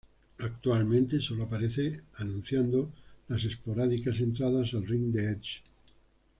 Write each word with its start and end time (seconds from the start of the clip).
Actualmente, 0.39 1.19
solo 1.21 1.43
aparece 1.43 2.01
anunciando 2.15 2.91
las 3.27 3.43
esporádicas 3.43 4.17
entradas 4.19 4.73
al 4.73 4.87
ring 4.87 5.11
de 5.11 5.29
Edge. 5.33 5.61